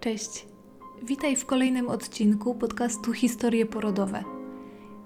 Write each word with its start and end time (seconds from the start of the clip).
Cześć. 0.00 0.46
Witaj 1.02 1.36
w 1.36 1.46
kolejnym 1.46 1.88
odcinku 1.88 2.54
podcastu 2.54 3.12
Historie 3.12 3.66
Porodowe. 3.66 4.24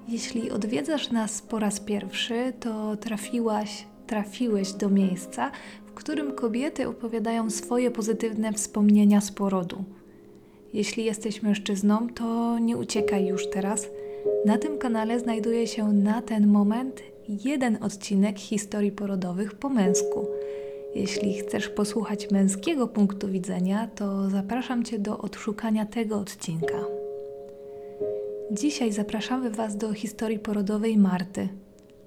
Jeśli 0.08 0.50
odwiedzasz 0.50 1.10
nas 1.10 1.42
po 1.42 1.58
raz 1.58 1.80
pierwszy, 1.80 2.52
to 2.60 2.96
trafiłaś, 2.96 3.86
trafiłeś 4.06 4.72
do 4.72 4.90
miejsca, 4.90 5.50
w 5.86 5.92
którym 5.92 6.32
kobiety 6.32 6.88
opowiadają 6.88 7.50
swoje 7.50 7.90
pozytywne 7.90 8.52
wspomnienia 8.52 9.20
z 9.20 9.32
porodu. 9.32 9.84
Jeśli 10.72 11.04
jesteś 11.04 11.42
mężczyzną, 11.42 12.08
to 12.08 12.58
nie 12.58 12.76
uciekaj 12.76 13.26
już 13.26 13.50
teraz. 13.50 13.88
Na 14.46 14.58
tym 14.58 14.78
kanale 14.78 15.20
znajduje 15.20 15.66
się 15.66 15.92
na 15.92 16.22
ten 16.22 16.46
moment 16.46 17.02
jeden 17.28 17.78
odcinek 17.82 18.38
historii 18.38 18.92
porodowych 18.92 19.54
po 19.54 19.68
męsku– 19.68 20.26
jeśli 20.94 21.34
chcesz 21.34 21.68
posłuchać 21.68 22.30
męskiego 22.30 22.88
punktu 22.88 23.28
widzenia, 23.28 23.88
to 23.94 24.30
zapraszam 24.30 24.84
Cię 24.84 24.98
do 24.98 25.18
odszukania 25.18 25.86
tego 25.86 26.18
odcinka. 26.18 26.84
Dzisiaj 28.50 28.92
zapraszamy 28.92 29.50
Was 29.50 29.76
do 29.76 29.92
historii 29.92 30.38
porodowej 30.38 30.98
Marty. 30.98 31.48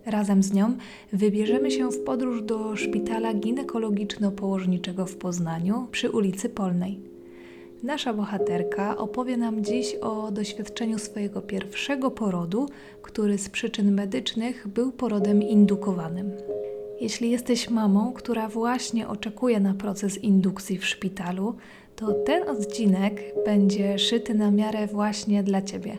Razem 0.05 0.43
z 0.43 0.53
nią 0.53 0.77
wybierzemy 1.13 1.71
się 1.71 1.91
w 1.91 2.03
podróż 2.03 2.43
do 2.43 2.75
szpitala 2.75 3.33
ginekologiczno-położniczego 3.33 5.05
w 5.05 5.15
Poznaniu 5.15 5.87
przy 5.91 6.09
ulicy 6.09 6.49
Polnej. 6.49 6.99
Nasza 7.83 8.13
bohaterka 8.13 8.97
opowie 8.97 9.37
nam 9.37 9.63
dziś 9.63 9.95
o 9.95 10.31
doświadczeniu 10.31 10.99
swojego 10.99 11.41
pierwszego 11.41 12.11
porodu, 12.11 12.69
który 13.01 13.37
z 13.37 13.49
przyczyn 13.49 13.91
medycznych 13.91 14.67
był 14.67 14.91
porodem 14.91 15.43
indukowanym. 15.43 16.31
Jeśli 17.01 17.31
jesteś 17.31 17.69
mamą, 17.69 18.13
która 18.13 18.49
właśnie 18.49 19.07
oczekuje 19.07 19.59
na 19.59 19.73
proces 19.73 20.23
indukcji 20.23 20.77
w 20.77 20.85
szpitalu, 20.85 21.55
to 21.95 22.13
ten 22.13 22.49
odcinek 22.49 23.21
będzie 23.45 23.99
szyty 23.99 24.33
na 24.33 24.51
miarę 24.51 24.87
właśnie 24.87 25.43
dla 25.43 25.61
Ciebie. 25.61 25.97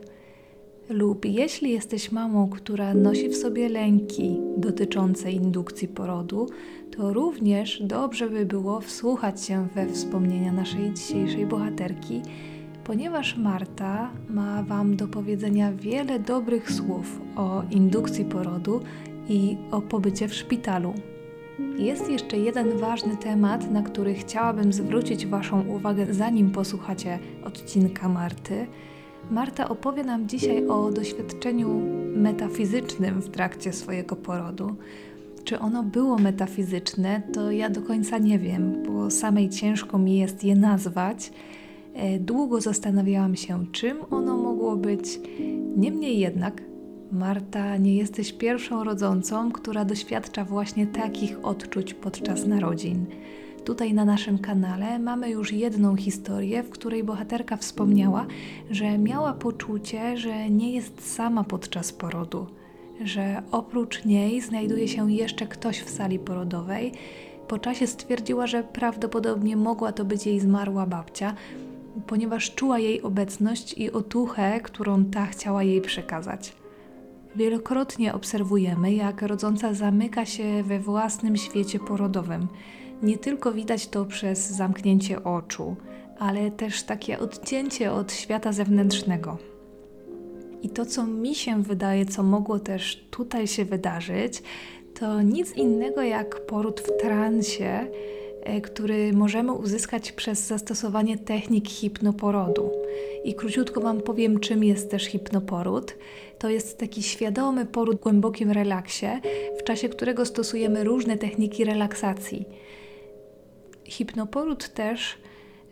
Lub 0.90 1.24
jeśli 1.24 1.70
jesteś 1.70 2.12
mamą, 2.12 2.48
która 2.48 2.94
nosi 2.94 3.28
w 3.28 3.36
sobie 3.36 3.68
lęki 3.68 4.40
dotyczące 4.56 5.32
indukcji 5.32 5.88
porodu, 5.88 6.46
to 6.96 7.12
również 7.12 7.82
dobrze 7.82 8.30
by 8.30 8.46
było 8.46 8.80
wsłuchać 8.80 9.44
się 9.44 9.68
we 9.74 9.86
wspomnienia 9.86 10.52
naszej 10.52 10.94
dzisiejszej 10.94 11.46
bohaterki, 11.46 12.22
ponieważ 12.84 13.36
Marta 13.36 14.10
ma 14.30 14.62
Wam 14.62 14.96
do 14.96 15.08
powiedzenia 15.08 15.72
wiele 15.72 16.18
dobrych 16.18 16.72
słów 16.72 17.20
o 17.36 17.62
indukcji 17.70 18.24
porodu 18.24 18.80
i 19.28 19.56
o 19.70 19.82
pobycie 19.82 20.28
w 20.28 20.34
szpitalu. 20.34 20.94
Jest 21.78 22.10
jeszcze 22.10 22.38
jeden 22.38 22.78
ważny 22.78 23.16
temat, 23.16 23.70
na 23.70 23.82
który 23.82 24.14
chciałabym 24.14 24.72
zwrócić 24.72 25.26
Waszą 25.26 25.68
uwagę, 25.68 26.06
zanim 26.10 26.50
posłuchacie 26.50 27.18
odcinka 27.44 28.08
Marty. 28.08 28.66
Marta 29.30 29.68
opowie 29.68 30.04
nam 30.04 30.28
dzisiaj 30.28 30.66
o 30.66 30.90
doświadczeniu 30.90 31.82
metafizycznym 32.16 33.22
w 33.22 33.28
trakcie 33.28 33.72
swojego 33.72 34.16
porodu. 34.16 34.76
Czy 35.44 35.58
ono 35.58 35.82
było 35.82 36.18
metafizyczne, 36.18 37.22
to 37.32 37.50
ja 37.50 37.70
do 37.70 37.82
końca 37.82 38.18
nie 38.18 38.38
wiem, 38.38 38.82
bo 38.86 39.10
samej 39.10 39.48
ciężko 39.48 39.98
mi 39.98 40.18
jest 40.18 40.44
je 40.44 40.56
nazwać. 40.56 41.32
E, 41.94 42.18
długo 42.18 42.60
zastanawiałam 42.60 43.36
się, 43.36 43.66
czym 43.72 43.96
ono 44.10 44.36
mogło 44.36 44.76
być. 44.76 45.20
Niemniej 45.76 46.18
jednak 46.18 46.62
Marta, 47.12 47.76
nie 47.76 47.96
jesteś 47.96 48.32
pierwszą 48.32 48.84
rodzącą, 48.84 49.52
która 49.52 49.84
doświadcza 49.84 50.44
właśnie 50.44 50.86
takich 50.86 51.44
odczuć 51.44 51.94
podczas 51.94 52.46
narodzin. 52.46 53.06
Tutaj 53.64 53.94
na 53.94 54.04
naszym 54.04 54.38
kanale 54.38 54.98
mamy 54.98 55.30
już 55.30 55.52
jedną 55.52 55.96
historię, 55.96 56.62
w 56.62 56.70
której 56.70 57.04
bohaterka 57.04 57.56
wspomniała, 57.56 58.26
że 58.70 58.98
miała 58.98 59.32
poczucie, 59.32 60.16
że 60.16 60.50
nie 60.50 60.72
jest 60.72 61.14
sama 61.14 61.44
podczas 61.44 61.92
porodu, 61.92 62.46
że 63.04 63.42
oprócz 63.50 64.04
niej 64.04 64.40
znajduje 64.40 64.88
się 64.88 65.12
jeszcze 65.12 65.46
ktoś 65.46 65.80
w 65.80 65.90
sali 65.90 66.18
porodowej. 66.18 66.92
Po 67.48 67.58
czasie 67.58 67.86
stwierdziła, 67.86 68.46
że 68.46 68.62
prawdopodobnie 68.62 69.56
mogła 69.56 69.92
to 69.92 70.04
być 70.04 70.26
jej 70.26 70.40
zmarła 70.40 70.86
babcia, 70.86 71.34
ponieważ 72.06 72.54
czuła 72.54 72.78
jej 72.78 73.02
obecność 73.02 73.74
i 73.78 73.92
otuchę, 73.92 74.60
którą 74.60 75.04
ta 75.04 75.26
chciała 75.26 75.62
jej 75.62 75.80
przekazać. 75.80 76.58
Wielokrotnie 77.38 78.14
obserwujemy, 78.14 78.92
jak 78.92 79.22
rodząca 79.22 79.74
zamyka 79.74 80.26
się 80.26 80.62
we 80.62 80.80
własnym 80.80 81.36
świecie 81.36 81.78
porodowym. 81.78 82.48
Nie 83.02 83.18
tylko 83.18 83.52
widać 83.52 83.86
to 83.86 84.04
przez 84.04 84.50
zamknięcie 84.50 85.24
oczu, 85.24 85.76
ale 86.18 86.50
też 86.50 86.82
takie 86.82 87.18
odcięcie 87.18 87.92
od 87.92 88.12
świata 88.12 88.52
zewnętrznego. 88.52 89.38
I 90.62 90.68
to, 90.68 90.86
co 90.86 91.06
mi 91.06 91.34
się 91.34 91.62
wydaje, 91.62 92.06
co 92.06 92.22
mogło 92.22 92.58
też 92.58 93.06
tutaj 93.10 93.46
się 93.46 93.64
wydarzyć, 93.64 94.42
to 95.00 95.22
nic 95.22 95.56
innego 95.56 96.02
jak 96.02 96.46
poród 96.46 96.80
w 96.80 97.00
transie, 97.00 97.86
E, 98.48 98.60
który 98.60 99.12
możemy 99.12 99.52
uzyskać 99.52 100.12
przez 100.12 100.46
zastosowanie 100.46 101.18
technik 101.18 101.68
hipnoporodu. 101.68 102.70
I 103.24 103.34
króciutko 103.34 103.80
Wam 103.80 104.00
powiem, 104.00 104.40
czym 104.40 104.64
jest 104.64 104.90
też 104.90 105.04
hipnoporód. 105.04 105.94
To 106.38 106.48
jest 106.48 106.78
taki 106.78 107.02
świadomy 107.02 107.66
poród 107.66 107.96
w 107.96 108.00
głębokim 108.00 108.50
relaksie, 108.50 109.06
w 109.58 109.62
czasie 109.62 109.88
którego 109.88 110.26
stosujemy 110.26 110.84
różne 110.84 111.18
techniki 111.18 111.64
relaksacji. 111.64 112.44
Hipnoporód 113.84 114.68
też 114.68 115.18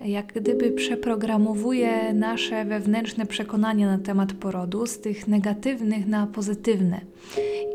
jak 0.04 0.26
gdyby 0.26 0.70
przeprogramowuje 0.70 2.14
nasze 2.14 2.64
wewnętrzne 2.64 3.26
przekonania 3.26 3.86
na 3.86 3.98
temat 3.98 4.32
porodu 4.32 4.86
z 4.86 4.98
tych 4.98 5.28
negatywnych 5.28 6.06
na 6.06 6.26
pozytywne. 6.26 7.00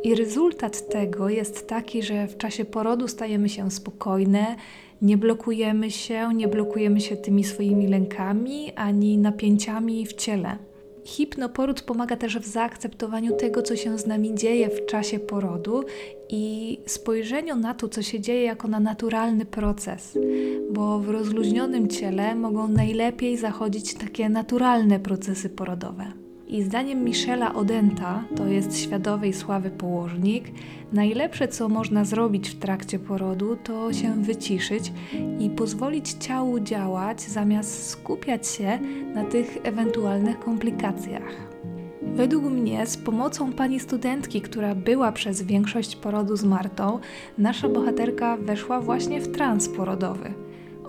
I 0.04 0.16
rezultat 0.16 0.90
tego 0.90 1.30
jest 1.30 1.68
taki, 1.68 2.04
że 2.04 2.28
w 2.28 2.38
czasie 2.38 2.66
porodu 2.66 3.08
stajemy 3.08 3.50
się 3.50 3.72
spokojne, 3.72 4.56
nie 5.02 5.18
blokujemy 5.18 5.92
się, 5.92 6.34
nie 6.34 6.48
blokujemy 6.48 7.02
się 7.02 7.18
tymi 7.18 7.44
swoimi 7.44 7.88
lękami 7.88 8.72
ani 8.76 9.18
napięciami 9.18 10.06
w 10.06 10.14
ciele. 10.14 10.71
Hipnoporód 11.06 11.82
pomaga 11.82 12.16
też 12.16 12.40
w 12.40 12.48
zaakceptowaniu 12.48 13.36
tego, 13.36 13.62
co 13.62 13.76
się 13.76 13.98
z 13.98 14.08
nami 14.08 14.36
dzieje 14.36 14.70
w 14.70 14.86
czasie 14.86 15.20
porodu 15.20 15.84
i 16.30 16.78
spojrzeniu 16.86 17.56
na 17.56 17.74
to, 17.74 17.90
co 17.90 18.02
się 18.02 18.20
dzieje, 18.20 18.44
jako 18.44 18.68
na 18.68 18.80
naturalny 18.80 19.46
proces, 19.46 20.18
bo 20.72 21.00
w 21.00 21.10
rozluźnionym 21.10 21.88
ciele 21.88 22.36
mogą 22.36 22.68
najlepiej 22.68 23.38
zachodzić 23.38 23.94
takie 23.94 24.30
naturalne 24.30 25.00
procesy 25.00 25.50
porodowe. 25.50 26.21
I 26.52 26.64
zdaniem 26.64 27.04
Michela 27.04 27.54
Odenta, 27.54 28.24
to 28.36 28.48
jest 28.48 28.80
światowej 28.80 29.34
sławy 29.34 29.70
położnik, 29.70 30.52
najlepsze 30.94 31.48
co 31.48 31.70
można 31.70 32.06
zrobić 32.06 32.50
w 32.50 32.60
trakcie 32.60 33.00
porodu 33.00 33.58
to 33.64 33.94
się 33.94 34.24
wyciszyć 34.24 34.94
i 35.40 35.50
pozwolić 35.50 36.14
ciału 36.14 36.60
działać 36.60 37.22
zamiast 37.22 37.90
skupiać 37.90 38.48
się 38.48 38.80
na 39.14 39.24
tych 39.24 39.58
ewentualnych 39.64 40.40
komplikacjach. 40.40 41.52
Według 42.02 42.44
mnie, 42.44 42.88
z 42.88 42.98
pomocą 42.98 43.54
pani 43.54 43.80
studentki, 43.80 44.42
która 44.42 44.76
była 44.76 45.12
przez 45.12 45.42
większość 45.42 45.96
porodu 45.96 46.36
z 46.36 46.44
Martą, 46.44 47.00
nasza 47.38 47.70
bohaterka 47.70 48.38
weszła 48.38 48.82
właśnie 48.82 49.22
w 49.22 49.32
trans 49.32 49.70
porodowy 49.70 50.34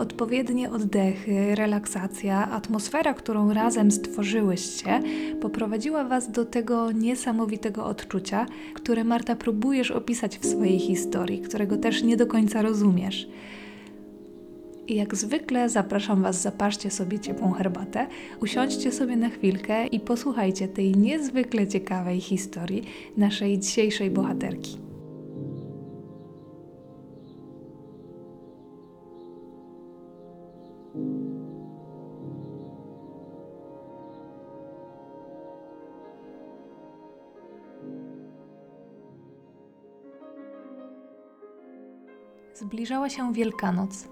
odpowiednie 0.03 0.71
oddechy, 0.71 1.55
relaksacja, 1.55 2.51
atmosfera, 2.51 3.15
którą 3.15 3.53
razem 3.53 3.91
stworzyłyście, 3.91 5.01
poprowadziła 5.41 6.05
Was 6.05 6.31
do 6.31 6.45
tego 6.45 6.93
niesamowitego 6.93 7.85
odczucia, 7.85 8.47
które 8.75 9.05
Marta 9.05 9.37
próbujesz 9.37 9.91
opisać 9.91 10.39
w 10.39 10.47
swojej 10.47 10.79
historii, 10.79 11.41
którego 11.41 11.77
też 11.77 12.03
nie 12.03 12.17
do 12.17 12.27
końca 12.27 12.63
rozumiesz. 12.63 13.29
I 14.89 14.95
jak 14.95 15.17
zwykle 15.17 15.69
zapraszam 15.69 16.23
Was, 16.23 16.43
zaparzcie 16.43 16.91
sobie 16.91 17.19
ciepłą 17.19 17.53
herbatę, 17.53 18.07
usiądźcie 18.41 18.93
sobie 18.93 19.17
na 19.17 19.29
chwilkę 19.29 19.87
i 19.87 20.01
posłuchajcie 20.01 20.69
tej 20.69 20.97
niezwykle 20.97 21.69
ciekawej 21.69 22.21
historii 22.21 22.83
naszej 23.17 23.59
dzisiejszej 23.59 24.11
bohaterki. 24.11 24.92
Zbliżała 42.55 43.09
się 43.09 43.33
Wielkanoc. 43.33 44.09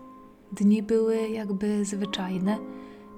Dni 0.52 0.82
były 0.82 1.28
jakby 1.28 1.84
zwyczajne. 1.84 2.58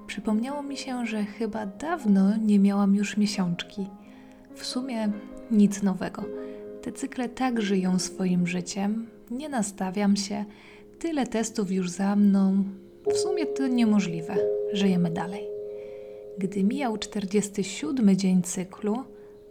Przypomniało 0.06 0.62
mi 0.62 0.76
się, 0.76 1.06
że 1.06 1.24
chyba 1.24 1.66
dawno 1.66 2.36
nie 2.36 2.58
miałam 2.58 2.94
już 2.94 3.16
miesiączki. 3.16 3.86
W 4.54 4.66
sumie 4.66 5.12
nic 5.50 5.82
nowego. 5.82 6.24
Te 6.82 6.92
cykle 6.92 7.28
tak 7.28 7.62
żyją 7.62 7.98
swoim 7.98 8.46
życiem. 8.46 9.06
Nie 9.30 9.48
nastawiam 9.48 10.16
się. 10.16 10.44
Tyle 10.98 11.26
testów 11.26 11.72
już 11.72 11.90
za 11.90 12.16
mną. 12.16 12.64
W 13.06 13.16
sumie 13.16 13.46
to 13.46 13.66
niemożliwe. 13.66 14.36
Żyjemy 14.72 15.10
dalej. 15.10 15.48
Gdy 16.38 16.64
mijał 16.64 16.98
47 16.98 18.16
dzień 18.16 18.42
cyklu, 18.42 18.96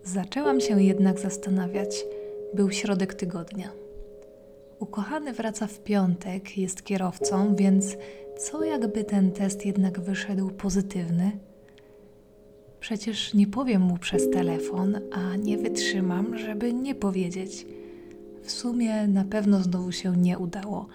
zaczęłam 0.04 0.62
się 0.62 0.84
jednak 0.84 1.20
zastanawiać. 1.20 2.06
Był 2.54 2.72
środek 2.72 3.14
tygodnia. 3.14 3.72
Ukochany 4.80 5.34
wraca 5.34 5.68
w 5.68 5.80
piątek, 5.80 6.58
jest 6.58 6.84
kierowcą, 6.84 7.56
więc 7.56 7.98
co 8.38 8.64
jakby 8.64 9.04
ten 9.04 9.32
test 9.32 9.66
jednak 9.66 10.00
wyszedł 10.00 10.50
pozytywny? 10.50 11.32
Przecież 12.80 13.34
nie 13.34 13.48
powiem 13.48 13.82
mu 13.82 13.98
przez 13.98 14.30
telefon, 14.30 15.00
a 15.12 15.36
nie 15.36 15.58
wytrzymam, 15.58 16.38
żeby 16.38 16.74
nie 16.74 16.96
powiedzieć. 16.96 17.66
W 18.44 18.52
sumie 18.52 19.08
na 19.08 19.26
pewno 19.26 19.64
znowu 19.64 19.92
się 19.92 20.18
nie 20.18 20.40
udało. 20.40 20.88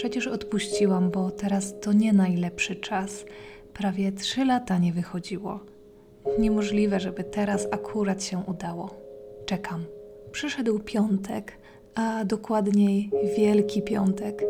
Przecież 0.00 0.26
odpuściłam, 0.26 1.10
bo 1.10 1.30
teraz 1.30 1.80
to 1.80 1.92
nie 1.92 2.12
najlepszy 2.12 2.76
czas. 2.76 3.24
Prawie 3.74 4.12
trzy 4.12 4.44
lata 4.44 4.78
nie 4.78 4.92
wychodziło. 4.92 5.60
Niemożliwe, 6.38 7.00
żeby 7.00 7.24
teraz 7.24 7.68
akurat 7.70 8.24
się 8.24 8.42
udało. 8.46 8.94
Czekam. 9.46 9.84
Przyszedł 10.32 10.78
piątek, 10.78 11.52
a 11.94 12.24
dokładniej 12.24 13.10
Wielki 13.36 13.82
Piątek. 13.82 14.44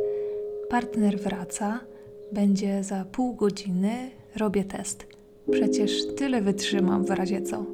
Partner 0.68 1.18
wraca, 1.18 1.80
będzie 2.32 2.84
za 2.84 3.04
pół 3.04 3.34
godziny, 3.34 4.10
robię 4.36 4.64
test. 4.64 5.06
Przecież 5.50 6.14
tyle 6.16 6.42
wytrzymam 6.42 7.04
w 7.04 7.10
razie 7.10 7.42
co. 7.42 7.64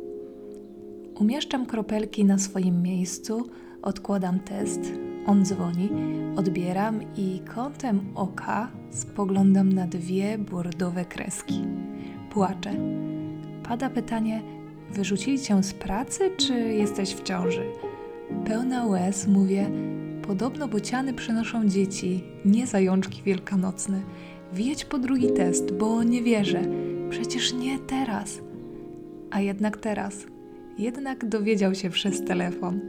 Umieszczam 1.21 1.67
kropelki 1.67 2.25
na 2.25 2.39
swoim 2.39 2.83
miejscu, 2.83 3.47
odkładam 3.83 4.41
test, 4.41 4.81
on 5.27 5.45
dzwoni, 5.45 5.89
odbieram 6.37 7.01
i 7.17 7.41
kątem 7.55 8.01
oka 8.15 8.69
spoglądam 8.91 9.73
na 9.73 9.87
dwie 9.87 10.39
bordowe 10.39 11.05
kreski. 11.05 11.65
Płaczę. 12.31 12.75
Pada 13.63 13.91
pytanie: 13.91 14.43
Wyrzucili 14.91 15.39
cię 15.39 15.63
z 15.63 15.75
pracy, 15.75 16.31
czy 16.37 16.55
jesteś 16.55 17.15
w 17.15 17.23
ciąży? 17.23 17.65
Pełna 18.45 18.87
łez 18.87 19.27
mówię: 19.27 19.71
Podobno 20.23 20.69
bociany 20.69 21.15
przynoszą 21.15 21.69
dzieci, 21.69 22.25
nie 22.45 22.67
zajączki 22.67 23.23
wielkanocne. 23.23 24.01
Wiedź 24.53 24.85
po 24.85 24.99
drugi 24.99 25.33
test, 25.33 25.73
bo 25.73 26.03
nie 26.03 26.23
wierzę. 26.23 26.63
Przecież 27.11 27.53
nie 27.53 27.79
teraz. 27.79 28.41
A 29.31 29.41
jednak 29.41 29.77
teraz. 29.77 30.27
Jednak 30.79 31.29
dowiedział 31.29 31.75
się 31.75 31.91
przez 31.91 32.25
telefon. 32.25 32.81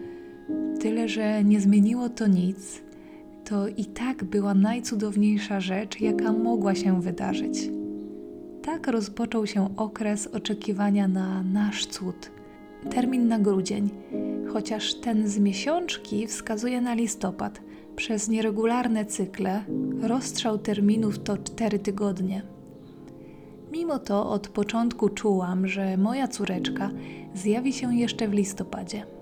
Tyle, 0.80 1.08
że 1.08 1.44
nie 1.44 1.62
zmieniło 1.62 2.10
to 2.10 2.28
nic. 2.28 2.82
To 3.46 3.68
i 3.68 3.86
tak 3.86 4.24
była 4.24 4.54
najcudowniejsza 4.54 5.60
rzecz, 5.60 6.02
jaka 6.02 6.34
mogła 6.34 6.76
się 6.76 7.02
wydarzyć. 7.02 7.70
Tak 8.62 8.88
rozpoczął 8.88 9.48
się 9.48 9.76
okres 9.78 10.28
oczekiwania 10.28 11.08
na 11.08 11.44
nasz 11.44 11.86
cud. 11.86 12.32
Termin 12.90 13.28
na 13.28 13.40
grudzień, 13.40 13.90
chociaż 14.54 14.94
ten 14.94 15.28
z 15.28 15.40
miesiączki 15.40 16.28
wskazuje 16.28 16.82
na 16.82 16.94
listopad. 16.94 17.62
Przez 17.96 18.30
nieregularne 18.30 19.06
cykle 19.06 19.64
rozstrzał 20.02 20.58
terminów 20.58 21.20
to 21.20 21.38
cztery 21.38 21.80
tygodnie. 21.80 22.42
Mimo 23.72 24.00
to 24.00 24.30
od 24.30 24.48
początku 24.48 25.10
czułam, 25.10 25.68
że 25.68 25.98
moja 25.98 26.28
córeczka 26.28 26.90
zjawi 27.36 27.74
się 27.74 27.96
jeszcze 27.96 28.28
w 28.28 28.34
listopadzie. 28.34 29.17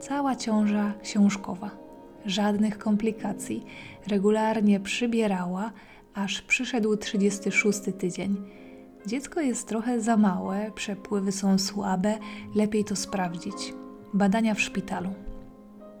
Cała 0.00 0.36
ciąża 0.36 0.94
książkowa, 1.02 1.70
żadnych 2.26 2.78
komplikacji, 2.78 3.64
regularnie 4.06 4.80
przybierała, 4.80 5.72
aż 6.14 6.42
przyszedł 6.42 6.96
36 6.96 7.80
tydzień. 7.98 8.36
Dziecko 9.06 9.40
jest 9.40 9.68
trochę 9.68 10.00
za 10.00 10.16
małe, 10.16 10.70
przepływy 10.74 11.32
są 11.32 11.58
słabe, 11.58 12.18
lepiej 12.54 12.84
to 12.84 12.96
sprawdzić. 12.96 13.74
Badania 14.14 14.54
w 14.54 14.60
szpitalu. 14.60 15.10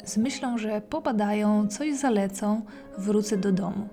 Z 0.04 0.16
myślą, 0.16 0.58
że 0.58 0.80
pobadają, 0.80 1.68
coś 1.68 1.94
zalecą, 1.94 2.62
wrócę 2.98 3.36
do 3.36 3.52
domu. 3.52 3.88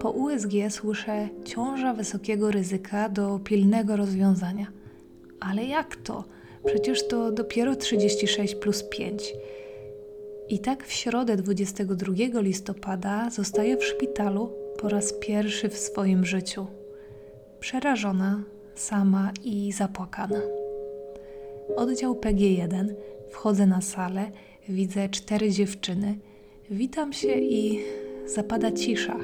Po 0.00 0.10
USG 0.10 0.52
słyszę 0.70 1.28
ciąża 1.44 1.94
wysokiego 1.94 2.50
ryzyka 2.50 3.08
do 3.08 3.38
pilnego 3.38 3.96
rozwiązania. 3.96 4.66
Ale 5.40 5.64
jak 5.64 5.96
to? 5.96 6.24
Przecież 6.64 7.08
to 7.08 7.32
dopiero 7.32 7.76
36 7.76 8.54
plus 8.54 8.82
5. 8.82 9.34
I 10.48 10.58
tak 10.58 10.86
w 10.86 10.92
środę 10.92 11.36
22 11.36 12.40
listopada 12.40 13.30
zostaję 13.30 13.76
w 13.76 13.84
szpitalu 13.84 14.52
po 14.78 14.88
raz 14.88 15.12
pierwszy 15.12 15.68
w 15.68 15.78
swoim 15.78 16.24
życiu. 16.24 16.66
Przerażona, 17.60 18.44
sama 18.74 19.32
i 19.44 19.72
zapłakana. 19.72 20.40
Oddział 21.76 22.14
PG1. 22.14 22.94
Wchodzę 23.30 23.66
na 23.66 23.80
salę, 23.80 24.30
widzę 24.68 25.08
cztery 25.08 25.50
dziewczyny. 25.50 26.18
Witam 26.70 27.12
się 27.12 27.34
i 27.38 27.80
zapada 28.26 28.72
cisza. 28.72 29.18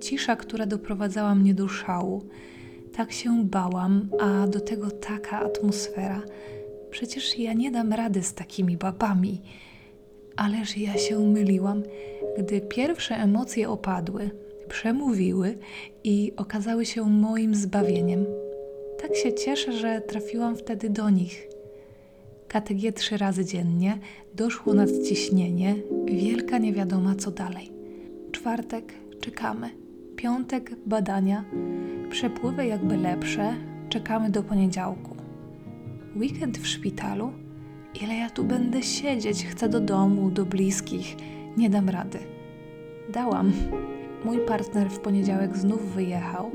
Cisza, 0.00 0.36
która 0.36 0.66
doprowadzała 0.66 1.34
mnie 1.34 1.54
do 1.54 1.68
szału. 1.68 2.22
Tak 3.00 3.12
się 3.12 3.44
bałam, 3.44 4.08
a 4.20 4.46
do 4.46 4.60
tego 4.60 4.90
taka 4.90 5.40
atmosfera. 5.40 6.22
Przecież 6.90 7.38
ja 7.38 7.52
nie 7.52 7.70
dam 7.70 7.92
rady 7.92 8.22
z 8.22 8.34
takimi 8.34 8.76
babami. 8.76 9.40
Ależ 10.36 10.76
ja 10.76 10.98
się 10.98 11.18
myliłam, 11.18 11.82
gdy 12.38 12.60
pierwsze 12.60 13.14
emocje 13.14 13.70
opadły, 13.70 14.30
przemówiły 14.68 15.58
i 16.04 16.32
okazały 16.36 16.86
się 16.86 17.04
moim 17.04 17.54
zbawieniem. 17.54 18.26
Tak 19.02 19.16
się 19.16 19.32
cieszę, 19.32 19.72
że 19.72 20.00
trafiłam 20.00 20.56
wtedy 20.56 20.90
do 20.90 21.10
nich. 21.10 21.48
KTG 22.48 22.92
trzy 22.92 23.16
razy 23.16 23.44
dziennie, 23.44 23.98
doszło 24.34 24.74
nadciśnienie, 24.74 25.74
wielka 26.04 26.58
niewiadoma 26.58 27.14
co 27.14 27.30
dalej. 27.30 27.70
Czwartek 28.32 28.94
czekamy, 29.20 29.70
piątek 30.16 30.72
badania, 30.86 31.44
przepływy 32.10 32.66
jakby 32.66 32.96
lepsze, 32.96 33.54
czekamy 33.88 34.30
do 34.30 34.42
poniedziałku. 34.42 35.16
Weekend 36.16 36.58
w 36.58 36.66
szpitalu? 36.66 37.32
Ile 38.02 38.14
ja 38.14 38.30
tu 38.30 38.44
będę 38.44 38.82
siedzieć? 38.82 39.46
Chcę 39.46 39.68
do 39.68 39.80
domu, 39.80 40.30
do 40.30 40.46
bliskich. 40.46 41.16
Nie 41.56 41.70
dam 41.70 41.88
rady. 41.88 42.18
Dałam. 43.12 43.52
Mój 44.24 44.38
partner 44.38 44.90
w 44.90 44.98
poniedziałek 44.98 45.56
znów 45.56 45.94
wyjechał. 45.94 46.50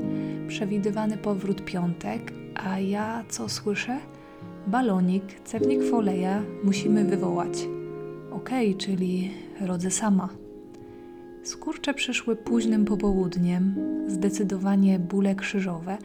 Przewidywany 0.48 1.16
powrót 1.16 1.64
piątek, 1.64 2.32
a 2.54 2.78
ja 2.78 3.24
co 3.28 3.48
słyszę? 3.48 3.98
Balonik, 4.66 5.40
cewnik 5.44 5.82
foleja 5.90 6.42
musimy 6.64 7.04
wywołać. 7.04 7.68
Okej, 8.32 8.68
okay, 8.68 8.80
czyli 8.80 9.30
rodzę 9.60 9.90
sama. 9.90 10.45
Skurcze 11.46 11.94
przyszły 11.94 12.36
późnym 12.36 12.84
popołudniem, 12.84 13.74
zdecydowanie 14.06 14.98
bóle 14.98 15.34
krzyżowe, 15.34 15.98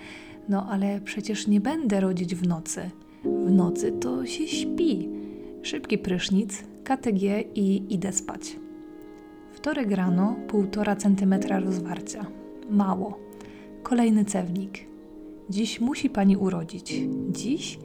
no 0.50 0.67
ale 0.69 1.01
przecież 1.01 1.48
nie 1.48 1.62
będę 1.62 2.00
rodzić 2.00 2.36
w 2.36 2.48
nocy. 2.48 2.89
W 3.24 3.51
nocy 3.51 3.91
to 3.91 4.25
się 4.25 4.48
śpi. 4.48 5.10
Szybki 5.62 5.98
prysznic, 5.98 6.63
KTG 6.83 7.43
i 7.55 7.93
idę 7.93 8.13
spać. 8.13 8.60
Wtorek 9.51 9.91
rano, 9.91 10.36
półtora 10.48 10.95
centymetra 10.95 11.60
rozwarcia. 11.60 12.25
Mało. 12.69 13.19
Kolejny 13.83 14.25
cewnik. 14.25 14.79
Dziś 15.50 15.81
musi 15.81 16.10
pani 16.10 16.38
urodzić. 16.38 17.01
Dziś? 17.29 17.79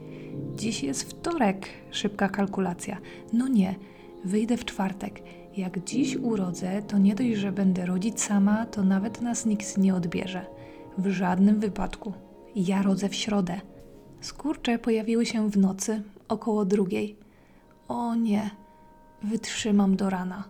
Dziś 0.55 0.83
jest 0.83 1.03
wtorek. 1.03 1.67
Szybka 1.91 2.29
kalkulacja. 2.29 2.97
No 3.33 3.47
nie, 3.47 3.75
wyjdę 4.25 4.57
w 4.57 4.65
czwartek. 4.65 5.21
Jak 5.57 5.83
dziś 5.83 6.15
urodzę, 6.15 6.81
to 6.81 6.97
nie 6.97 7.15
dość, 7.15 7.37
że 7.37 7.51
będę 7.51 7.85
rodzić 7.85 8.21
sama, 8.21 8.65
to 8.65 8.83
nawet 8.83 9.21
nas 9.21 9.45
nikt 9.45 9.77
nie 9.77 9.95
odbierze. 9.95 10.45
W 10.97 11.07
żadnym 11.07 11.59
wypadku. 11.59 12.13
Ja 12.55 12.81
rodzę 12.81 13.09
w 13.09 13.15
środę. 13.15 13.61
Skurcze 14.21 14.79
pojawiły 14.79 15.25
się 15.25 15.49
w 15.49 15.57
nocy, 15.57 16.01
około 16.27 16.65
drugiej. 16.65 17.15
O 17.87 18.15
nie, 18.15 18.49
wytrzymam 19.23 19.95
do 19.95 20.09
rana. 20.09 20.43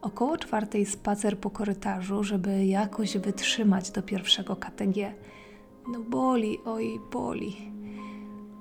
Około 0.00 0.36
czwartej 0.36 0.86
spacer 0.86 1.38
po 1.38 1.50
korytarzu, 1.50 2.24
żeby 2.24 2.66
jakoś 2.66 3.16
wytrzymać 3.16 3.90
do 3.90 4.02
pierwszego 4.02 4.56
KTG. 4.56 5.14
No 5.92 6.00
boli, 6.00 6.58
oj, 6.64 7.00
boli. 7.12 7.56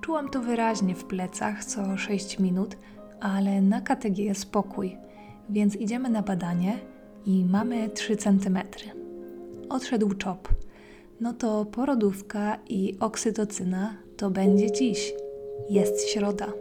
Czułam 0.02 0.30
to 0.30 0.42
wyraźnie 0.42 0.96
w 0.96 1.06
plecach 1.06 1.66
co 1.66 1.98
6 1.98 2.40
minut, 2.40 2.78
ale 3.22 3.62
na 3.62 3.82
KTG 3.82 4.36
spokój, 4.36 4.98
więc 5.50 5.76
idziemy 5.76 6.10
na 6.10 6.22
badanie 6.22 6.80
i 7.26 7.46
mamy 7.46 7.90
3 7.90 8.18
cm. 8.18 8.60
Odszedł 9.70 10.14
czop. 10.14 10.48
No 11.22 11.34
to 11.34 11.66
porodówka 11.66 12.60
i 12.70 12.98
oksytocyna 13.00 13.98
to 14.18 14.30
będzie 14.30 14.72
dziś. 14.72 15.14
Jest 15.70 16.10
środa. 16.10 16.54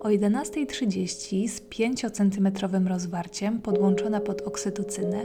O 0.00 0.08
11.30 0.08 1.48
z 1.48 1.60
5-centymetrowym 1.60 2.88
rozwarciem 2.88 3.60
podłączona 3.60 4.20
pod 4.20 4.42
oksytocynę 4.42 5.24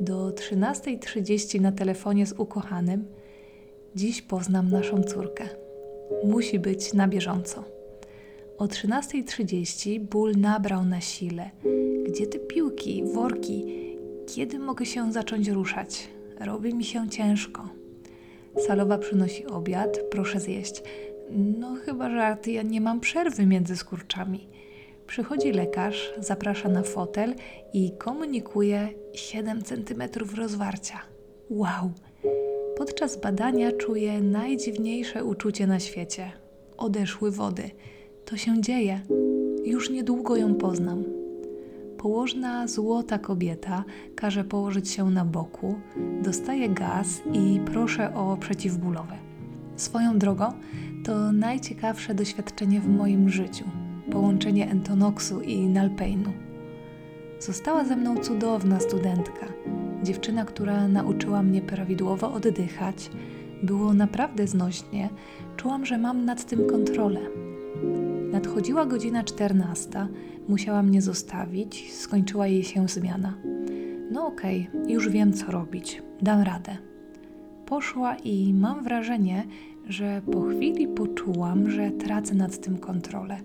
do 0.00 0.30
13.30 0.30 1.60
na 1.60 1.72
telefonie 1.72 2.26
z 2.26 2.32
ukochanym. 2.32 3.04
Dziś 3.94 4.22
poznam 4.22 4.70
naszą 4.70 5.02
córkę. 5.02 5.48
Musi 6.24 6.58
być 6.58 6.92
na 6.92 7.08
bieżąco. 7.08 7.64
O 8.58 8.66
13.30 8.66 10.00
ból 10.00 10.32
nabrał 10.36 10.84
na 10.84 11.00
sile. 11.00 11.50
Gdzie 12.08 12.26
te 12.26 12.38
piłki, 12.38 13.04
worki? 13.04 13.64
Kiedy 14.26 14.58
mogę 14.58 14.86
się 14.86 15.12
zacząć 15.12 15.48
ruszać? 15.48 16.08
Robi 16.40 16.74
mi 16.74 16.84
się 16.84 17.08
ciężko. 17.08 17.68
Salowa 18.66 18.98
przynosi 18.98 19.46
obiad, 19.46 20.00
proszę 20.10 20.40
zjeść. 20.40 20.82
No 21.30 21.74
chyba 21.74 22.10
żarty, 22.10 22.52
ja 22.52 22.62
nie 22.62 22.80
mam 22.80 23.00
przerwy 23.00 23.46
między 23.46 23.76
skurczami. 23.76 24.48
Przychodzi 25.06 25.52
lekarz, 25.52 26.12
zaprasza 26.18 26.68
na 26.68 26.82
fotel 26.82 27.34
i 27.72 27.92
komunikuje 27.98 28.88
7 29.12 29.62
cm 29.62 30.02
rozwarcia. 30.36 30.98
Wow! 31.50 31.90
Podczas 32.76 33.20
badania 33.20 33.72
czuję 33.72 34.20
najdziwniejsze 34.20 35.24
uczucie 35.24 35.66
na 35.66 35.80
świecie. 35.80 36.32
Odeszły 36.76 37.30
wody. 37.30 37.70
To 38.24 38.36
się 38.36 38.60
dzieje. 38.62 39.00
Już 39.64 39.90
niedługo 39.90 40.36
ją 40.36 40.54
poznam. 40.54 41.17
Położna 41.98 42.66
złota 42.66 43.18
kobieta 43.18 43.84
każe 44.14 44.44
położyć 44.44 44.88
się 44.88 45.10
na 45.10 45.24
boku, 45.24 45.74
dostaje 46.22 46.68
gaz 46.68 47.22
i 47.32 47.60
proszę 47.72 48.14
o 48.14 48.36
przeciwbólowe. 48.36 49.18
Swoją 49.76 50.18
drogą 50.18 50.52
to 51.04 51.32
najciekawsze 51.32 52.14
doświadczenie 52.14 52.80
w 52.80 52.88
moim 52.88 53.28
życiu 53.28 53.64
połączenie 54.12 54.70
entonoksu 54.70 55.40
i 55.40 55.66
nalpeinu. 55.66 56.32
Została 57.40 57.84
ze 57.84 57.96
mną 57.96 58.16
cudowna 58.16 58.80
studentka, 58.80 59.46
dziewczyna, 60.02 60.44
która 60.44 60.88
nauczyła 60.88 61.42
mnie 61.42 61.62
prawidłowo 61.62 62.32
oddychać. 62.32 63.10
Było 63.62 63.94
naprawdę 63.94 64.46
znośnie, 64.46 65.08
czułam, 65.56 65.86
że 65.86 65.98
mam 65.98 66.24
nad 66.24 66.44
tym 66.44 66.66
kontrolę. 66.66 67.20
Nadchodziła 68.32 68.86
godzina 68.86 69.24
14, 69.24 70.06
musiała 70.48 70.82
mnie 70.82 71.02
zostawić, 71.02 71.92
skończyła 71.92 72.46
jej 72.46 72.64
się 72.64 72.88
zmiana. 72.88 73.34
No 74.10 74.26
okej, 74.26 74.68
okay, 74.70 74.92
już 74.92 75.08
wiem 75.08 75.32
co 75.32 75.52
robić, 75.52 76.02
dam 76.22 76.42
radę. 76.42 76.76
Poszła 77.66 78.16
i 78.16 78.54
mam 78.54 78.82
wrażenie, 78.82 79.44
że 79.88 80.22
po 80.32 80.42
chwili 80.42 80.88
poczułam, 80.88 81.70
że 81.70 81.90
tracę 81.90 82.34
nad 82.34 82.60
tym 82.60 82.78
kontrolę. 82.78 83.36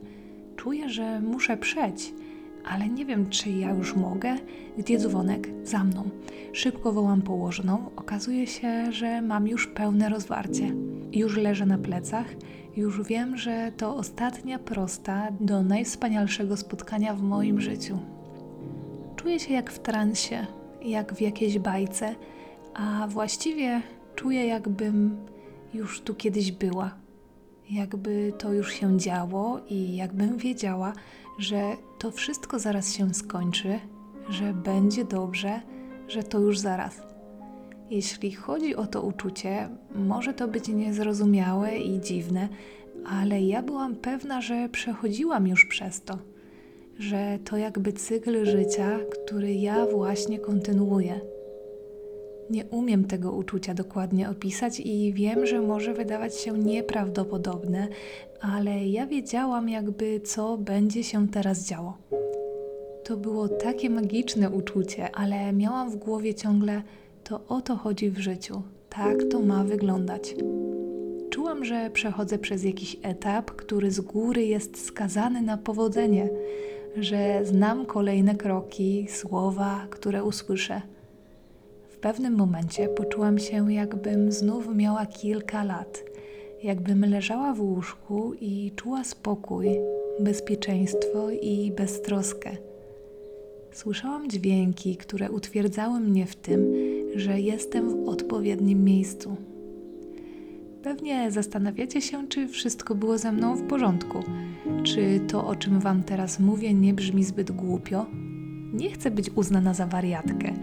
Czuję, 0.55 0.89
że 0.89 1.21
muszę 1.21 1.57
przeć, 1.57 2.13
ale 2.65 2.89
nie 2.89 3.05
wiem, 3.05 3.29
czy 3.29 3.49
ja 3.49 3.71
już 3.71 3.95
mogę. 3.95 4.35
Gdzie 4.77 4.97
dzwonek? 4.97 5.49
Za 5.63 5.83
mną. 5.83 6.09
Szybko 6.53 6.91
wołam 6.91 7.21
położną. 7.21 7.77
Okazuje 7.95 8.47
się, 8.47 8.91
że 8.91 9.21
mam 9.21 9.47
już 9.47 9.67
pełne 9.67 10.09
rozwarcie. 10.09 10.75
Już 11.11 11.37
leżę 11.37 11.65
na 11.65 11.77
plecach. 11.77 12.25
Już 12.75 13.01
wiem, 13.01 13.37
że 13.37 13.71
to 13.77 13.95
ostatnia 13.95 14.59
prosta 14.59 15.27
do 15.39 15.63
najwspanialszego 15.63 16.57
spotkania 16.57 17.13
w 17.13 17.21
moim 17.21 17.61
życiu. 17.61 17.99
Czuję 19.15 19.39
się 19.39 19.53
jak 19.53 19.71
w 19.71 19.79
transie, 19.79 20.47
jak 20.81 21.13
w 21.13 21.21
jakiejś 21.21 21.59
bajce, 21.59 22.15
a 22.73 23.07
właściwie 23.07 23.81
czuję, 24.15 24.47
jakbym 24.47 25.17
już 25.73 26.01
tu 26.01 26.15
kiedyś 26.15 26.51
była. 26.51 26.95
Jakby 27.69 28.33
to 28.37 28.53
już 28.53 28.73
się 28.73 28.97
działo 28.97 29.59
i 29.69 29.95
jakbym 29.95 30.37
wiedziała, 30.37 30.93
że 31.39 31.61
to 31.99 32.11
wszystko 32.11 32.59
zaraz 32.59 32.93
się 32.93 33.13
skończy, 33.13 33.79
że 34.29 34.53
będzie 34.53 35.05
dobrze, 35.05 35.61
że 36.07 36.23
to 36.23 36.39
już 36.39 36.59
zaraz. 36.59 37.12
Jeśli 37.93 38.31
chodzi 38.31 38.75
o 38.75 38.87
to 38.87 39.01
uczucie, 39.01 39.69
może 39.95 40.33
to 40.33 40.47
być 40.47 40.67
niezrozumiałe 40.67 41.77
i 41.77 41.99
dziwne, 41.99 42.49
ale 43.05 43.41
ja 43.41 43.63
byłam 43.63 43.95
pewna, 43.95 44.41
że 44.41 44.69
przechodziłam 44.69 45.47
już 45.47 45.65
przez 45.65 46.01
to, 46.01 46.17
że 46.99 47.39
to 47.45 47.57
jakby 47.57 47.93
cykl 47.93 48.45
życia, 48.45 48.99
który 49.11 49.53
ja 49.53 49.85
właśnie 49.85 50.39
kontynuuję. 50.39 51.19
Nie 52.49 52.65
umiem 52.65 53.05
tego 53.05 53.31
uczucia 53.31 53.73
dokładnie 53.73 54.29
opisać 54.29 54.79
i 54.79 55.13
wiem, 55.13 55.45
że 55.45 55.61
może 55.61 55.93
wydawać 55.93 56.39
się 56.39 56.51
nieprawdopodobne, 56.51 57.87
ale 58.41 58.87
ja 58.87 59.07
wiedziałam, 59.07 59.69
jakby 59.69 60.19
co 60.19 60.57
będzie 60.57 61.03
się 61.03 61.27
teraz 61.27 61.67
działo. 61.67 61.97
To 63.03 63.17
było 63.17 63.47
takie 63.49 63.89
magiczne 63.89 64.49
uczucie, 64.49 65.15
ale 65.15 65.53
miałam 65.53 65.91
w 65.91 65.95
głowie 65.95 66.33
ciągle 66.33 66.83
to 67.23 67.41
o 67.47 67.61
to 67.61 67.75
chodzi 67.75 68.09
w 68.09 68.19
życiu. 68.19 68.61
Tak 68.89 69.17
to 69.31 69.39
ma 69.39 69.63
wyglądać. 69.63 70.35
Czułam, 71.29 71.65
że 71.65 71.89
przechodzę 71.93 72.37
przez 72.37 72.63
jakiś 72.63 72.97
etap, 73.01 73.51
który 73.51 73.91
z 73.91 73.99
góry 73.99 74.45
jest 74.45 74.85
skazany 74.85 75.41
na 75.41 75.57
powodzenie, 75.57 76.29
że 76.97 77.39
znam 77.43 77.85
kolejne 77.85 78.35
kroki, 78.35 79.07
słowa, 79.09 79.87
które 79.89 80.23
usłyszę 80.23 80.81
pewnym 82.03 82.35
momencie 82.35 82.87
poczułam 82.87 83.39
się, 83.39 83.73
jakbym 83.73 84.31
znów 84.31 84.75
miała 84.75 85.05
kilka 85.05 85.63
lat, 85.63 86.03
jakbym 86.63 87.05
leżała 87.05 87.53
w 87.53 87.61
łóżku 87.61 88.33
i 88.41 88.71
czuła 88.75 89.03
spokój, 89.03 89.67
bezpieczeństwo 90.19 91.31
i 91.41 91.71
beztroskę. 91.71 92.57
Słyszałam 93.71 94.29
dźwięki, 94.29 94.97
które 94.97 95.31
utwierdzały 95.31 95.99
mnie 95.99 96.25
w 96.25 96.35
tym, 96.35 96.73
że 97.15 97.39
jestem 97.39 97.89
w 97.89 98.09
odpowiednim 98.09 98.83
miejscu. 98.83 99.37
Pewnie 100.83 101.31
zastanawiacie 101.31 102.01
się, 102.01 102.27
czy 102.27 102.47
wszystko 102.47 102.95
było 102.95 103.17
ze 103.17 103.31
mną 103.31 103.55
w 103.55 103.67
porządku. 103.67 104.19
Czy 104.83 105.19
to, 105.27 105.47
o 105.47 105.55
czym 105.55 105.79
Wam 105.79 106.03
teraz 106.03 106.39
mówię, 106.39 106.73
nie 106.73 106.93
brzmi 106.93 107.23
zbyt 107.23 107.51
głupio? 107.51 108.05
Nie 108.73 108.91
chcę 108.91 109.11
być 109.11 109.29
uznana 109.35 109.73
za 109.73 109.87
wariatkę. 109.87 110.53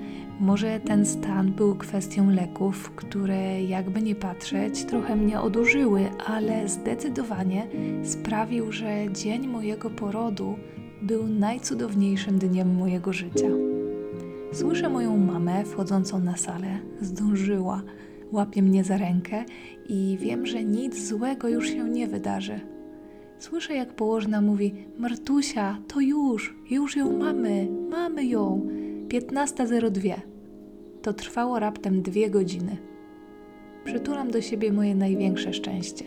Może 0.40 0.80
ten 0.80 1.06
stan 1.06 1.52
był 1.52 1.74
kwestią 1.74 2.30
leków, 2.30 2.90
które 2.90 3.62
jakby 3.62 4.02
nie 4.02 4.14
patrzeć, 4.14 4.84
trochę 4.84 5.16
mnie 5.16 5.40
odurzyły, 5.40 6.08
ale 6.26 6.68
zdecydowanie 6.68 7.66
sprawił, 8.04 8.72
że 8.72 9.12
dzień 9.12 9.46
mojego 9.46 9.90
porodu 9.90 10.56
był 11.02 11.26
najcudowniejszym 11.26 12.38
dniem 12.38 12.74
mojego 12.74 13.12
życia. 13.12 13.69
Słyszę 14.52 14.88
moją 14.88 15.16
mamę 15.16 15.64
wchodzącą 15.64 16.20
na 16.20 16.36
salę, 16.36 16.78
zdążyła, 17.00 17.82
łapie 18.32 18.62
mnie 18.62 18.84
za 18.84 18.96
rękę 18.96 19.44
i 19.88 20.18
wiem, 20.20 20.46
że 20.46 20.64
nic 20.64 21.06
złego 21.08 21.48
już 21.48 21.68
się 21.68 21.88
nie 21.88 22.06
wydarzy. 22.06 22.60
Słyszę, 23.38 23.74
jak 23.74 23.94
położna 23.94 24.40
mówi: 24.40 24.74
Martusia, 24.98 25.78
to 25.88 26.00
już, 26.00 26.56
już 26.70 26.96
ją 26.96 27.18
mamy, 27.18 27.68
mamy 27.90 28.24
ją. 28.24 28.66
15.02. 29.08 30.14
To 31.02 31.12
trwało 31.12 31.58
raptem 31.58 32.02
dwie 32.02 32.30
godziny. 32.30 32.76
Przytulam 33.84 34.30
do 34.30 34.40
siebie 34.40 34.72
moje 34.72 34.94
największe 34.94 35.52
szczęście. 35.52 36.04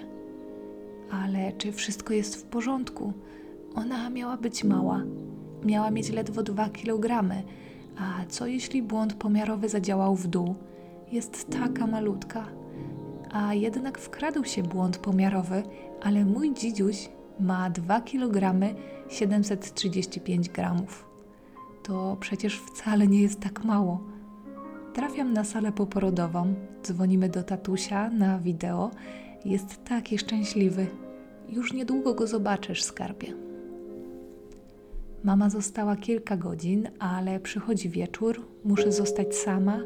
Ale 1.11 1.51
czy 1.57 1.71
wszystko 1.71 2.13
jest 2.13 2.35
w 2.35 2.43
porządku? 2.43 3.13
Ona 3.75 4.09
miała 4.09 4.37
być 4.37 4.63
mała. 4.63 5.03
Miała 5.65 5.91
mieć 5.91 6.11
ledwo 6.11 6.43
dwa 6.43 6.69
kilogramy. 6.69 7.43
A 7.97 8.25
co 8.29 8.47
jeśli 8.47 8.83
błąd 8.83 9.13
pomiarowy 9.13 9.69
zadziałał 9.69 10.15
w 10.15 10.27
dół? 10.27 10.55
Jest 11.11 11.49
taka 11.49 11.87
malutka. 11.87 12.45
A 13.31 13.53
jednak 13.53 13.97
wkradł 13.97 14.43
się 14.43 14.63
błąd 14.63 14.97
pomiarowy, 14.97 15.63
ale 16.01 16.25
mój 16.25 16.53
dzidziuś 16.53 17.09
ma 17.39 17.69
2 17.69 18.01
kg 18.01 18.59
735 19.09 20.49
gramów. 20.49 21.05
To 21.83 22.17
przecież 22.19 22.59
wcale 22.59 23.07
nie 23.07 23.21
jest 23.21 23.39
tak 23.39 23.63
mało. 23.63 24.01
Trafiam 24.93 25.33
na 25.33 25.43
salę 25.43 25.71
poporodową, 25.71 26.53
dzwonimy 26.83 27.29
do 27.29 27.43
tatusia 27.43 28.09
na 28.09 28.39
wideo. 28.39 28.91
Jest 29.45 29.83
taki 29.83 30.17
szczęśliwy. 30.17 30.87
Już 31.49 31.73
niedługo 31.73 32.13
go 32.13 32.27
zobaczysz, 32.27 32.83
skarbie. 32.83 33.33
Mama 35.23 35.49
została 35.49 35.95
kilka 35.95 36.37
godzin, 36.37 36.89
ale 36.99 37.39
przychodzi 37.39 37.89
wieczór, 37.89 38.41
muszę 38.63 38.91
zostać 38.91 39.35
sama, 39.35 39.79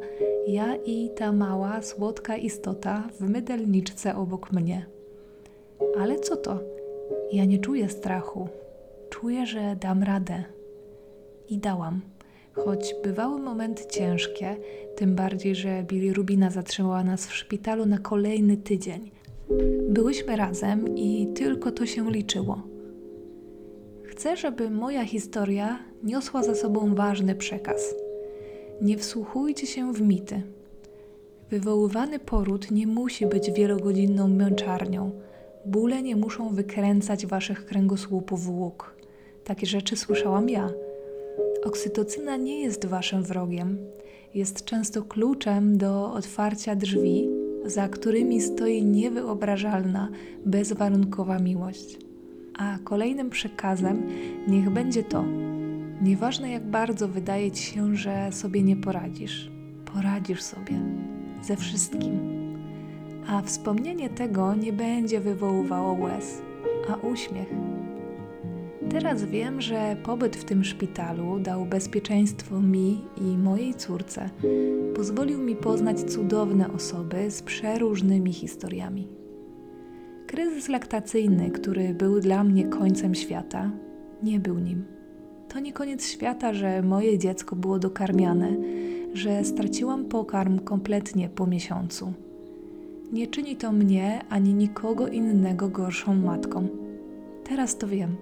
ja 0.48 0.75
i 0.75 1.10
ta 1.15 1.32
mała, 1.32 1.82
słodka 1.82 2.38
istota 2.38 3.10
w 3.20 3.29
mydelniczce 3.29 4.15
obok 4.15 4.51
mnie. 4.51 4.86
Ale 6.00 6.20
co 6.20 6.36
to? 6.36 6.60
Ja 7.32 7.46
nie 7.46 7.60
czuję 7.60 7.89
strachu. 7.89 8.50
Czuję, 9.10 9.46
że 9.46 9.75
dam 9.75 10.03
radę. 10.03 10.44
I 11.50 11.58
dałam. 11.58 12.01
Choć 12.53 12.96
bywały 13.03 13.41
momenty 13.41 13.84
ciężkie, 13.89 14.58
tym 14.96 15.15
bardziej, 15.15 15.56
że 15.56 15.84
Billy 15.84 16.13
Rubina 16.13 16.50
zatrzymała 16.50 17.03
nas 17.03 17.27
w 17.27 17.36
szpitalu 17.36 17.86
na 17.86 17.98
kolejny 17.98 18.58
tydzień. 18.58 19.12
Byłyśmy 19.89 20.36
razem 20.36 20.98
i 20.98 21.27
tylko 21.36 21.72
to 21.72 21.86
się 21.86 22.12
liczyło. 22.12 22.76
Chcę, 24.18 24.38
żeby 24.38 24.70
moja 24.70 25.06
historia 25.06 25.80
niosła 26.04 26.44
za 26.44 26.56
sobą 26.56 26.96
ważny 26.96 27.36
przekaz. 27.36 27.96
Nie 28.82 28.98
wsłuchujcie 28.98 29.68
się 29.68 29.94
w 29.94 30.02
mity. 30.02 30.42
Wywoływany 31.50 32.20
poród 32.20 32.72
nie 32.72 32.88
musi 32.88 33.26
być 33.26 33.52
wielogodzinną 33.52 34.28
męczarnią. 34.28 35.12
Bóle 35.66 36.02
nie 36.02 36.16
muszą 36.16 36.50
wykręcać 36.50 37.26
waszych 37.26 37.66
kręgosłupów 37.66 38.50
łuk. 38.50 38.96
Takie 39.44 39.68
rzeczy 39.68 39.96
słyszałam 39.96 40.50
ja. 40.50 40.70
Oksytocyna 41.64 42.38
nie 42.38 42.62
jest 42.62 42.86
waszym 42.86 43.24
wrogiem. 43.24 43.78
Jest 44.34 44.66
często 44.66 45.04
kluczem 45.04 45.78
do 45.78 46.14
otwarcia 46.14 46.76
drzwi, 46.76 47.30
za 47.66 47.88
którymi 47.88 48.42
stoi 48.42 48.86
niewyobrażalna, 48.86 50.10
bezwarunkowa 50.46 51.40
miłość. 51.40 52.07
A 52.58 52.78
kolejnym 52.84 53.30
przekazem 53.30 54.04
niech 54.48 54.70
będzie 54.70 55.04
to: 55.04 55.24
nieważne 56.02 56.52
jak 56.52 56.70
bardzo 56.70 57.08
wydaje 57.08 57.52
ci 57.52 57.64
się, 57.64 57.96
że 57.96 58.32
sobie 58.32 58.64
nie 58.64 58.76
poradzisz, 58.76 59.52
poradzisz 59.94 60.42
sobie 60.42 60.80
ze 61.42 61.56
wszystkim. 61.56 62.20
A 63.28 63.42
wspomnienie 63.42 64.10
tego 64.10 64.56
nie 64.56 64.74
będzie 64.74 65.20
wywoływało 65.20 65.94
łez, 65.94 66.42
a 66.90 66.96
uśmiech. 66.96 67.48
Teraz 68.90 69.24
wiem, 69.24 69.62
że 69.62 69.98
pobyt 70.04 70.36
w 70.36 70.44
tym 70.44 70.64
szpitalu 70.64 71.40
dał 71.40 71.66
bezpieczeństwo 71.66 72.60
mi 72.62 73.02
i 73.18 73.38
mojej 73.38 73.74
córce. 73.74 74.30
Pozwolił 74.96 75.40
mi 75.40 75.56
poznać 75.56 76.00
cudowne 76.00 76.74
osoby 76.74 77.32
z 77.32 77.42
przeróżnymi 77.42 78.34
historiami. 78.34 79.08
Kryzys 80.27 80.69
laktacyjny, 80.69 81.51
który 81.51 81.93
był 81.93 82.19
dla 82.19 82.43
mnie 82.43 82.67
końcem 82.67 83.15
świata, 83.15 83.72
nie 84.24 84.39
był 84.39 84.60
nim. 84.60 84.84
To 85.50 85.60
nie 85.60 85.74
koniec 85.74 86.07
świata, 86.07 86.53
że 86.53 86.81
moje 86.81 87.17
dziecko 87.17 87.55
było 87.55 87.79
dokarmiane, 87.79 88.55
że 89.13 89.43
straciłam 89.43 90.05
pokarm 90.05 90.60
kompletnie 90.60 91.29
po 91.29 91.48
miesiącu. 91.48 92.13
Nie 93.12 93.27
czyni 93.27 93.55
to 93.55 93.72
mnie 93.72 94.22
ani 94.29 94.53
nikogo 94.53 95.07
innego 95.07 95.69
gorszą 95.69 96.15
matką. 96.15 96.67
Teraz 97.43 97.77
to 97.77 97.88
wiem. 97.88 98.15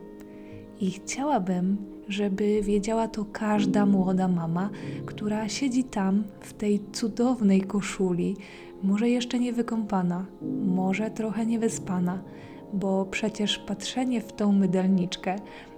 I 0.81 0.91
chciałabym, 0.91 1.77
żeby 2.07 2.61
wiedziała 2.61 3.07
to 3.07 3.25
każda 3.25 3.85
młoda 3.85 4.27
mama, 4.27 4.69
która 5.05 5.49
siedzi 5.49 5.83
tam 5.83 6.23
w 6.39 6.53
tej 6.53 6.81
cudownej 6.91 7.61
koszuli, 7.61 8.35
może 8.83 9.09
jeszcze 9.09 9.39
nie 9.39 9.53
wykąpana, 9.53 10.25
może 10.65 11.11
trochę 11.11 11.45
niewyspana, 11.45 12.23
bo 12.73 13.05
przecież 13.05 13.59
patrzenie 13.59 14.21
w 14.21 14.33
tą 14.33 14.51
mydelniczkę 14.51 15.35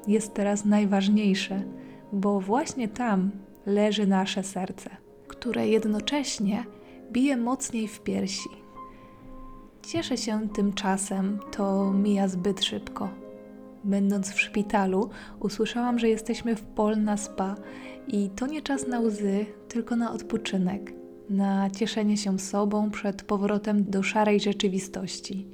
jest 0.08 0.34
teraz 0.34 0.66
najważniejsze, 0.66 1.64
bo 2.14 2.40
właśnie 2.40 2.88
tam 2.88 3.32
leży 3.66 4.08
nasze 4.08 4.44
serce, 4.44 4.90
które 5.28 5.68
jednocześnie 5.68 6.64
bije 7.12 7.38
mocniej 7.38 7.88
w 7.88 8.00
piersi. 8.00 8.50
Cieszę 9.88 10.18
się 10.18 10.50
tymczasem, 10.50 11.40
to 11.52 11.92
mija 11.94 12.28
zbyt 12.28 12.64
szybko. 12.64 13.27
Będąc 13.84 14.32
w 14.32 14.42
szpitalu, 14.42 15.10
usłyszałam, 15.40 16.00
że 16.00 16.10
jesteśmy 16.10 16.56
w 16.56 16.64
Polna 16.64 17.18
Spa 17.18 17.56
i 18.08 18.30
to 18.30 18.48
nie 18.48 18.62
czas 18.62 18.88
na 18.88 19.00
łzy, 19.00 19.46
tylko 19.68 19.96
na 19.96 20.14
odpoczynek, 20.14 20.94
na 21.30 21.70
cieszenie 21.70 22.18
się 22.18 22.40
sobą 22.40 22.92
przed 22.92 23.24
powrotem 23.24 23.84
do 23.84 24.04
szarej 24.04 24.40
rzeczywistości. 24.40 25.48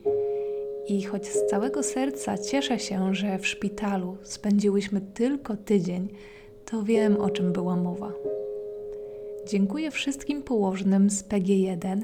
I 0.88 1.03
choć 1.03 1.27
z 1.27 1.45
całego 1.45 1.83
serca 1.83 2.38
cieszę 2.38 2.79
się, 2.79 3.15
że 3.15 3.39
w 3.39 3.47
szpitalu 3.47 4.17
spędziłyśmy 4.23 5.01
tylko 5.01 5.57
tydzień, 5.57 6.07
to 6.65 6.83
wiem 6.83 7.17
o 7.17 7.29
czym 7.29 7.53
była 7.53 7.75
mowa. 7.75 8.13
Dziękuję 9.47 9.91
wszystkim 9.91 10.43
położnym 10.43 11.09
z 11.09 11.23
PG1 11.23 12.01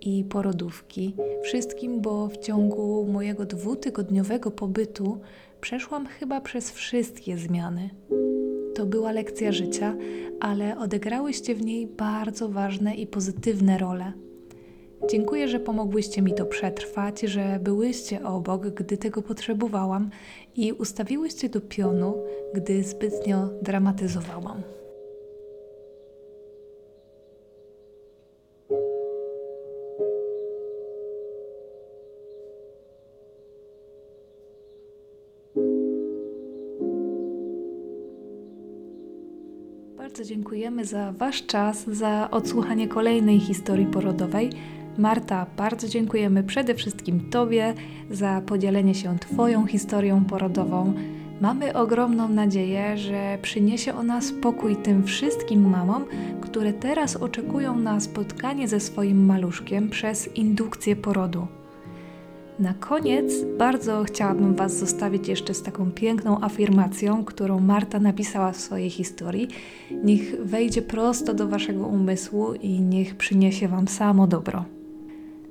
i 0.00 0.24
porodówki, 0.24 1.14
wszystkim, 1.42 2.00
bo 2.00 2.28
w 2.28 2.36
ciągu 2.36 3.06
mojego 3.06 3.46
dwutygodniowego 3.46 4.50
pobytu 4.50 5.20
przeszłam 5.60 6.06
chyba 6.06 6.40
przez 6.40 6.70
wszystkie 6.70 7.38
zmiany. 7.38 7.90
To 8.74 8.86
była 8.86 9.12
lekcja 9.12 9.52
życia, 9.52 9.96
ale 10.40 10.78
odegrałyście 10.78 11.54
w 11.54 11.62
niej 11.62 11.86
bardzo 11.86 12.48
ważne 12.48 12.94
i 12.94 13.06
pozytywne 13.06 13.78
role. 13.78 14.12
Dziękuję, 15.10 15.48
że 15.48 15.60
pomogłyście 15.60 16.22
mi 16.22 16.34
to 16.34 16.46
przetrwać, 16.46 17.20
że 17.20 17.58
byłyście 17.62 18.24
obok, 18.24 18.66
gdy 18.66 18.96
tego 18.96 19.22
potrzebowałam 19.22 20.10
i 20.56 20.72
ustawiłyście 20.72 21.48
do 21.48 21.60
pionu, 21.60 22.14
gdy 22.54 22.82
zbytnio 22.82 23.50
dramatyzowałam. 23.62 24.62
Bardzo 40.20 40.34
dziękujemy 40.34 40.84
za 40.84 41.12
Wasz 41.12 41.46
czas, 41.46 41.84
za 41.86 42.28
odsłuchanie 42.30 42.88
kolejnej 42.88 43.40
historii 43.40 43.86
porodowej. 43.86 44.50
Marta, 44.98 45.46
bardzo 45.56 45.88
dziękujemy 45.88 46.42
przede 46.44 46.74
wszystkim 46.74 47.30
Tobie 47.30 47.74
za 48.10 48.42
podzielenie 48.46 48.94
się 48.94 49.18
Twoją 49.18 49.66
historią 49.66 50.24
porodową. 50.24 50.94
Mamy 51.40 51.74
ogromną 51.74 52.28
nadzieję, 52.28 52.98
że 52.98 53.38
przyniesie 53.42 53.94
ona 53.94 54.20
spokój 54.20 54.76
tym 54.76 55.04
wszystkim 55.04 55.70
mamom, 55.70 56.04
które 56.40 56.72
teraz 56.72 57.16
oczekują 57.16 57.78
na 57.78 58.00
spotkanie 58.00 58.68
ze 58.68 58.80
swoim 58.80 59.26
maluszkiem 59.26 59.90
przez 59.90 60.36
indukcję 60.36 60.96
porodu. 60.96 61.46
Na 62.60 62.74
koniec 62.74 63.32
bardzo 63.58 64.04
chciałabym 64.04 64.54
Was 64.54 64.78
zostawić 64.78 65.28
jeszcze 65.28 65.54
z 65.54 65.62
taką 65.62 65.90
piękną 65.90 66.40
afirmacją, 66.40 67.24
którą 67.24 67.60
Marta 67.60 68.00
napisała 68.00 68.52
w 68.52 68.56
swojej 68.56 68.90
historii. 68.90 69.48
Niech 70.04 70.44
wejdzie 70.44 70.82
prosto 70.82 71.34
do 71.34 71.48
Waszego 71.48 71.86
umysłu 71.86 72.54
i 72.54 72.80
niech 72.80 73.14
przyniesie 73.14 73.68
Wam 73.68 73.88
samo 73.88 74.26
dobro. 74.26 74.64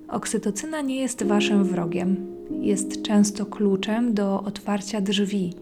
Oksytocyna 0.07 0.81
nie 0.81 0.95
jest 0.95 1.23
Waszym 1.23 1.63
wrogiem. 1.63 2.15
Jest 2.61 3.01
często 3.01 3.45
kluczem 3.45 4.13
do 4.13 4.43
otwarcia 4.43 5.01
drzwi, 5.01 5.53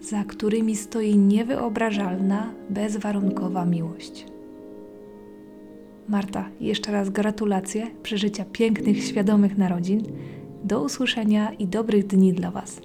za 0.00 0.24
którymi 0.24 0.76
stoi 0.76 1.18
niewyobrażalna, 1.18 2.52
bezwarunkowa 2.70 3.64
miłość. 3.64 4.26
Marta, 6.08 6.48
jeszcze 6.60 6.92
raz 6.92 7.10
gratulacje 7.10 7.86
przeżycia 8.02 8.44
pięknych, 8.52 9.04
świadomych 9.04 9.58
narodzin. 9.58 10.02
Do 10.64 10.82
usłyszenia 10.82 11.52
i 11.52 11.66
dobrych 11.66 12.06
dni 12.06 12.32
dla 12.32 12.50
Was. 12.50 12.80